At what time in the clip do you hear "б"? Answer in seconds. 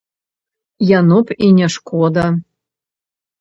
1.25-1.37